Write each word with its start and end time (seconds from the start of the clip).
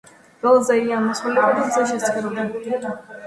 ველზე 0.45 0.77
ია 0.85 0.95
ამოსულიყო 1.01 1.51
და 1.59 1.67
მზეს 1.67 1.91
შესცქეროდა. 1.93 2.89